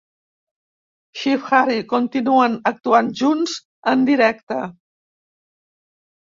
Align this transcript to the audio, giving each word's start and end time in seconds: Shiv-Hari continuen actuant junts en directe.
Shiv-Hari 1.19 1.83
continuen 1.91 2.55
actuant 2.71 3.11
junts 3.21 3.55
en 3.93 4.07
directe. 4.09 4.59